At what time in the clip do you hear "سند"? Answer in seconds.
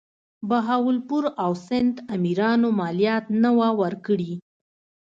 1.67-1.95